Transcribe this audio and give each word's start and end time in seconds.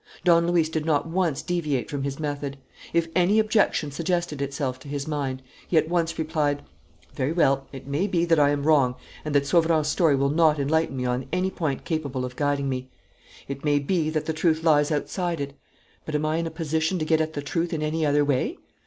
Don 0.23 0.47
Luis 0.47 0.67
did 0.67 0.83
not 0.83 1.07
once 1.07 1.43
deviate 1.43 1.91
from 1.91 2.01
his 2.01 2.19
method. 2.19 2.57
If 2.91 3.07
any 3.15 3.37
objection 3.37 3.91
suggested 3.91 4.41
itself 4.41 4.79
to 4.79 4.87
his 4.87 5.07
mind, 5.07 5.43
he 5.67 5.77
at 5.77 5.89
once 5.89 6.17
replied: 6.17 6.63
"Very 7.13 7.31
well. 7.33 7.67
It 7.71 7.85
may 7.85 8.07
be 8.07 8.25
that 8.25 8.39
I 8.39 8.49
am 8.49 8.63
wrong 8.63 8.95
and 9.23 9.35
that 9.35 9.45
Sauverand's 9.45 9.89
story 9.89 10.15
will 10.15 10.31
not 10.31 10.57
enlighten 10.57 10.97
me 10.97 11.05
on 11.05 11.27
any 11.31 11.51
point 11.51 11.85
capable 11.85 12.25
of 12.25 12.35
guiding 12.35 12.67
me. 12.67 12.89
It 13.47 13.63
may 13.63 13.77
be 13.77 14.09
that 14.09 14.25
the 14.25 14.33
truth 14.33 14.63
lies 14.63 14.91
outside 14.91 15.39
it. 15.39 15.55
But 16.03 16.15
am 16.15 16.25
I 16.25 16.37
in 16.37 16.47
a 16.47 16.49
position 16.49 16.97
to 16.97 17.05
get 17.05 17.21
at 17.21 17.33
the 17.33 17.43
truth 17.43 17.71
in 17.71 17.83
any 17.83 18.03
other 18.03 18.25
way? 18.25 18.57